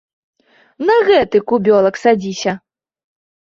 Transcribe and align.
На 0.91 0.95
гэты 1.09 1.37
кубёлак 1.53 1.95
садзіся. 2.07 2.57